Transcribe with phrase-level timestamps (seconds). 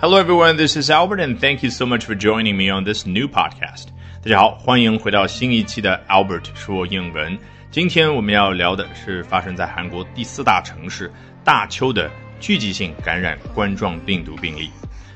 [0.00, 0.56] Hello, everyone.
[0.56, 3.86] This is Albert, and thank you so much for joining me on this new podcast.
[4.22, 7.38] 大家好，欢迎回到新一期的 Albert 说英文。
[7.70, 11.12] 今天我们要聊的是发生在韩国第四大城市
[11.42, 12.10] 大邱的
[12.40, 14.70] 聚集性感染冠状病毒病例。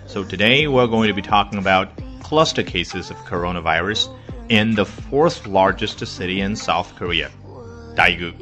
[0.07, 1.89] So today we're going to be talking about
[2.23, 4.09] cluster cases of coronavirus
[4.49, 7.29] in the fourth largest city in South Korea,
[7.95, 8.33] Daegu.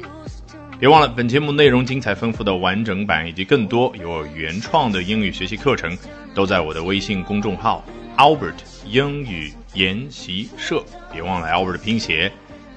[0.81, 5.97] 别忘了，本节目内容精彩丰富的完整版以及更多有原创的英语学习课程，
[6.35, 7.83] 都在我的微信公众号
[8.15, 8.53] Albert
[8.85, 10.83] 英语研习社。
[11.11, 12.31] 别忘了 Albert 的拼写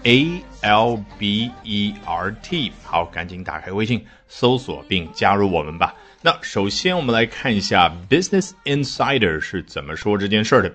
[0.05, 0.31] A
[0.63, 2.73] L B E R T。
[2.83, 5.95] 好，赶紧打开微信搜索并加入我们吧。
[6.23, 10.73] 那首先我们来看一下 Business Insider 是怎么说这件事的。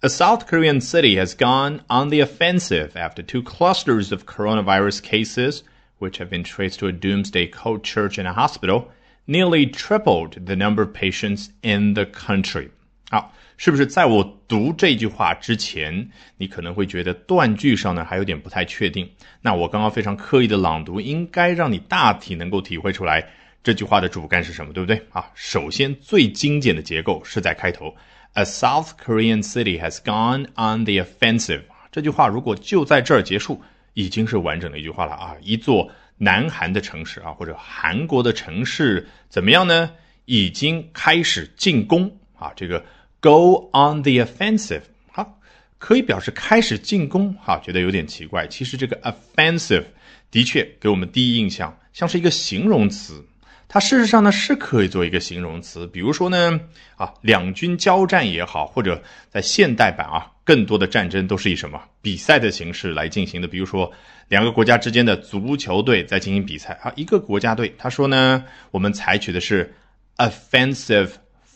[0.00, 5.60] A South Korean city has gone on the offensive after two clusters of coronavirus cases
[6.01, 8.87] Which have been traced to a doomsday cult church and a hospital,
[9.25, 12.69] nearly tripled the number of patients in the country.
[13.09, 19.09] 好，是不是在我读这句话之前，你可能会觉得断句上呢还有点不太确定？
[19.41, 23.25] 那我刚刚非常刻意的朗读，应该让你大体能够体会出来
[23.63, 25.01] 这句话的主干是什么，对不对？
[25.11, 27.93] 啊，首先最精简的结构是在开头
[28.33, 31.61] ，A South Korean city has gone on the offensive。
[31.91, 33.61] 这句话如果就在这儿结束。
[33.93, 35.35] 已经是完整的一句话了啊！
[35.41, 39.91] 一座南韩的城市啊，或者韩国的城市怎么样呢？
[40.25, 42.53] 已经开始进攻啊！
[42.55, 42.85] 这个
[43.19, 45.39] go on the offensive，好，
[45.77, 48.47] 可以表示开始进攻哈，觉得有点奇怪。
[48.47, 49.85] 其实这个 offensive
[50.29, 53.25] 的确给我们第一印象像是一个形容词。
[53.73, 56.59] 它事实上呢是可以做一个形容词，比如说呢，
[56.97, 63.89] 啊，两军交战也好，或者在现代版啊，更多的战争都是以什么比赛的形式来进行的，比如说
[64.27, 69.73] 两个国家之间的足球队在进行比赛啊，一个国家队他说呢，我们采取的是
[70.17, 71.11] offensive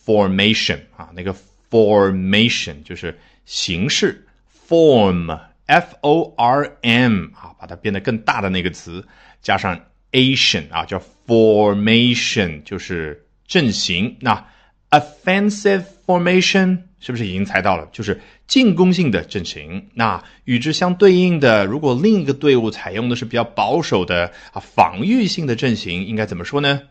[0.05, 1.35] formation 啊，那个
[1.69, 4.25] formation 就是形式
[4.69, 9.05] form f o r m 啊，把它变得更大的那个词
[9.41, 9.77] 加上。
[10.11, 14.17] Asian 啊，叫 formation，就是阵型。
[14.19, 14.45] 那
[14.91, 17.87] offensive formation 是不是已经猜到了？
[17.91, 19.89] 就是进攻性的阵型。
[19.93, 26.81] 那与之相对应的，如果另一个队伍采用的是比较保守的啊防御性的阵型，应该怎么说呢？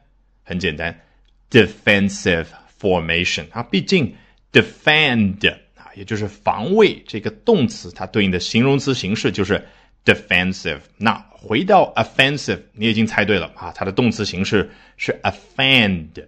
[0.43, 1.01] 很简单
[1.51, 2.47] ，defensive
[2.81, 3.63] formation 啊。
[3.63, 4.15] 毕竟
[4.53, 9.65] defend 啊，也就是防卫这个动词，它对应的形容词形式就是
[10.05, 10.81] defensive。
[10.97, 16.27] 那回到 offensive，你已经猜对了啊，它的动词形式是 offend。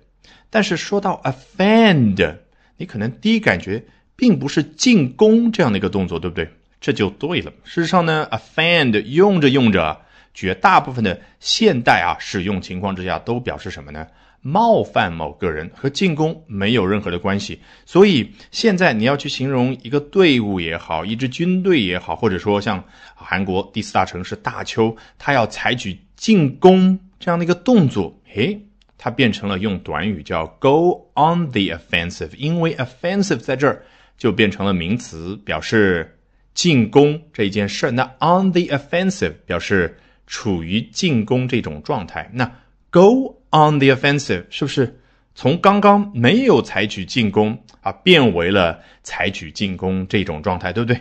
[0.51, 2.37] 但是说到 offend，
[2.77, 3.85] 你可能第一感觉
[4.15, 6.49] 并不是进攻这样的一个动作，对不对？
[6.81, 7.53] 这就对了。
[7.65, 10.03] 事实上呢，offend 用着用着，
[10.35, 14.07] 绝大部分的现代啊使用情况之下都表示什么呢？
[14.47, 22.85] 冒犯某个人和进攻没有任何的关系，所以现在你要去形容一个队伍也好，一支军队也好，或者说像
[23.17, 28.57] 韩国第四大城市大邱，他要采取进攻这样的一个动作，诶，
[28.97, 33.83] 它变成了用短语叫 go on the offensive，因为 offensive 在这儿
[34.17, 36.17] 就变成了名词，表示
[36.55, 37.91] 进攻这一件事。
[37.91, 39.99] 那 on the offensive 表示
[40.29, 42.49] 处于进攻这种状态，那
[42.91, 43.35] go。
[43.57, 45.01] On the offensive，是不是
[45.35, 51.01] 从刚刚没有采取进攻啊，变为了采取进攻这种状态，对不对？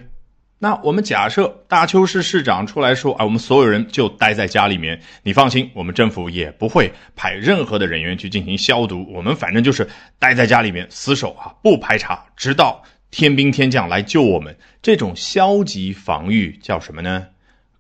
[0.57, 9.85] 那我们假设大邱市市长出来说啊，我们所有人就待在家里面，你放心，我们政府也不会派任何的人员去进行消毒，我们反正就是
[10.17, 14.55] 待在家里面死守啊，不排查，直到天兵天将来救我们。
[14.81, 17.27] 这种消极防御叫什么呢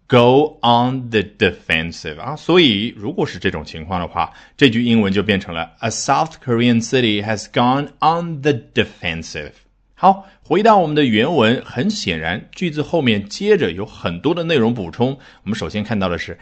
[0.07, 9.51] ？Go on the defensive 啊，所以如果是这种情况的话，这句英文就变成了 A South Korean city has gone on the defensive。
[9.95, 15.17] 好，回到我们的原文，很显然句子后面接着有很多的内容补充。
[15.43, 16.37] 我们首先看到的是。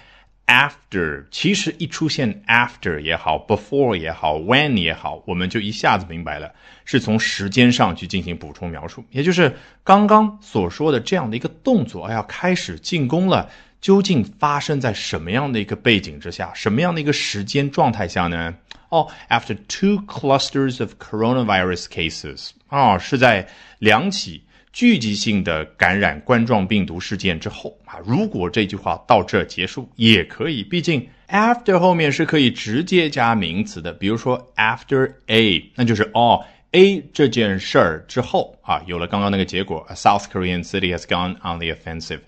[0.54, 6.54] After 其实一出现 after 也好，before 也好，when 也好，我们就一下子明白了，
[6.86, 9.52] 是从时间上去进行补充描述，也就是
[9.84, 13.50] 刚刚所说的这样的一个动作，要开始进攻了，
[13.82, 18.54] 究竟发生在什么样的一个背景之下，什么样的一个时间状态下呢？
[18.90, 23.48] 哦，after two clusters of coronavirus cases，啊，是在
[23.80, 24.44] 两起。
[24.74, 42.22] 聚集性的感染冠状病毒事件之后啊，如果这句话到这结束也可以，毕竟 after 后面是可以直接加名词的，比如说 after a，那就是哦 a 这件事儿之后啊，有了刚刚那个结果，a South Korean city has gone on the offensive。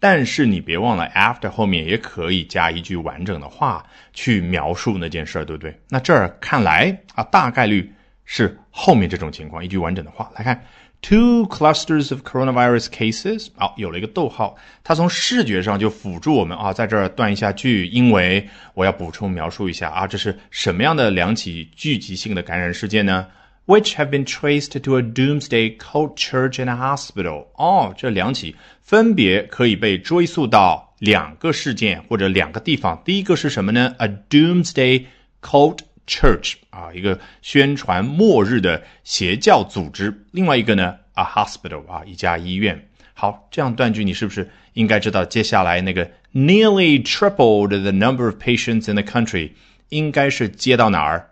[0.00, 5.72] 但是你别忘了，after 后面也可以加一句完整的话去描述那件事儿，对不对？
[5.88, 7.92] 那这儿看来啊，大概率。
[8.24, 9.62] 是后面这种情况。
[9.62, 10.58] 一句完整的话来看
[11.01, 13.47] ，two clusters of coronavirus cases。
[13.55, 23.27] 好，有了一个逗号，它从视觉上就辅助我们啊，在这儿断一下句，因为我要补充描述一下啊，这是什么样的两起聚集性的感染事件呢？
[23.65, 27.47] Which have been traced to a doomsday cult church and a hospital。
[27.57, 33.01] 哦，这两起分别可以被追溯到两个事件或者两个地方。
[33.03, 33.93] 第一个是什么呢？
[33.97, 35.05] A doomsday
[35.41, 40.25] cult church 啊，一个宣传末日的邪教组织。
[40.31, 42.89] 另外一个呢，a hospital 啊，一家医院。
[43.13, 49.51] 好，这样断句你是不是应该知道接下来那个 nearly tripled the number of patients in the country
[49.89, 51.31] 应该是接到哪儿？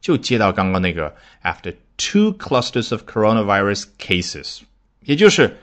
[0.00, 4.60] 就接到刚刚那个 after two clusters of coronavirus cases，
[5.04, 5.58] 也就是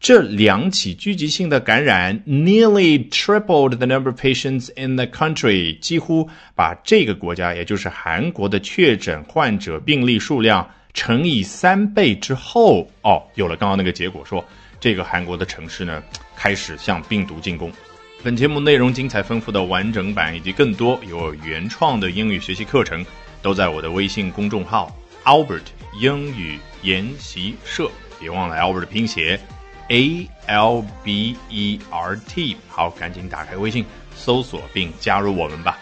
[0.00, 14.42] 这两起聚集性的感染 nearly tripled the number of patients in the country，几乎把这个国家，也就是韩国的确诊患者病例数量乘以三倍之后，哦，有了刚刚那个结果，说
[14.80, 16.02] 这个韩国的城市呢
[16.34, 17.70] 开始向病毒进攻。
[18.24, 23.04] 本节目内容精彩丰富的完整版以及更多有原创的英语学习课程，
[23.42, 24.90] 都在我的微信公众号
[25.24, 25.66] Albert
[26.00, 29.38] 英语研习社，别忘了 Albert 拼写。
[29.90, 33.84] A L B E R T，好，赶紧打开微信
[34.16, 35.76] 搜索并加入我们吧。